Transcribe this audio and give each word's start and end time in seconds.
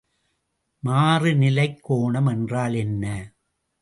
மாறுநிலைக் 0.83 1.79
கோணம் 1.89 2.25
என்றால் 2.25 2.73
என்ன? 2.73 3.05